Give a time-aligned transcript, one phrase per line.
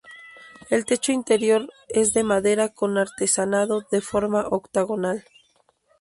[0.71, 5.25] El techo interior es de madera con artesonado de forma octogonal.